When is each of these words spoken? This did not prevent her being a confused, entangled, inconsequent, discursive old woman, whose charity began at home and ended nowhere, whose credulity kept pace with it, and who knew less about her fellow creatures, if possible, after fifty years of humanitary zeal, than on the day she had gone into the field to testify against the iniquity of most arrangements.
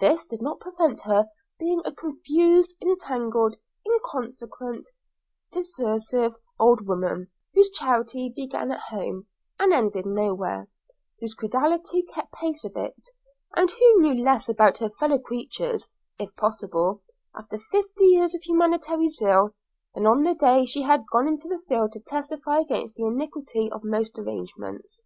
This 0.00 0.24
did 0.24 0.40
not 0.40 0.58
prevent 0.58 1.02
her 1.02 1.28
being 1.58 1.82
a 1.84 1.92
confused, 1.92 2.74
entangled, 2.80 3.56
inconsequent, 3.86 4.88
discursive 5.52 6.34
old 6.58 6.86
woman, 6.86 7.28
whose 7.52 7.68
charity 7.70 8.32
began 8.34 8.72
at 8.72 8.80
home 8.88 9.26
and 9.58 9.74
ended 9.74 10.06
nowhere, 10.06 10.66
whose 11.20 11.34
credulity 11.34 12.02
kept 12.04 12.32
pace 12.32 12.64
with 12.64 12.74
it, 12.74 13.06
and 13.54 13.70
who 13.70 14.00
knew 14.00 14.24
less 14.24 14.48
about 14.48 14.78
her 14.78 14.88
fellow 14.98 15.18
creatures, 15.18 15.90
if 16.18 16.34
possible, 16.36 17.02
after 17.36 17.58
fifty 17.58 18.06
years 18.06 18.34
of 18.34 18.42
humanitary 18.42 19.08
zeal, 19.08 19.50
than 19.94 20.06
on 20.06 20.22
the 20.24 20.34
day 20.34 20.64
she 20.64 20.80
had 20.84 21.04
gone 21.12 21.28
into 21.28 21.48
the 21.48 21.62
field 21.68 21.92
to 21.92 22.00
testify 22.00 22.60
against 22.60 22.94
the 22.96 23.04
iniquity 23.04 23.70
of 23.70 23.84
most 23.84 24.18
arrangements. 24.18 25.02